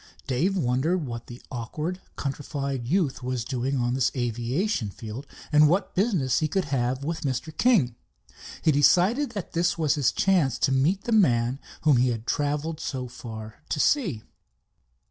Dave 0.25 0.57
wondered 0.57 1.05
what 1.05 1.27
the 1.27 1.43
awkward 1.51 2.01
countrified 2.15 2.87
youth 2.87 3.21
was 3.21 3.45
doing 3.45 3.77
on 3.77 3.93
the 3.93 4.09
aviation 4.15 4.89
field, 4.89 5.27
and 5.51 5.69
what 5.69 5.93
business 5.93 6.39
he 6.39 6.47
could 6.47 6.65
have 6.65 7.03
with 7.03 7.21
Mr. 7.21 7.55
King. 7.55 7.95
He 8.63 8.71
decided 8.71 9.33
that 9.33 9.51
this 9.53 9.77
was 9.77 9.93
his 9.93 10.11
chance 10.11 10.57
to 10.57 10.71
meet 10.71 11.03
the 11.03 11.11
man 11.11 11.59
whom 11.81 11.97
he 11.97 12.09
had 12.09 12.25
traveled 12.25 12.79
so 12.79 13.07
far 13.07 13.61
to 13.69 13.79
see. 13.79 14.23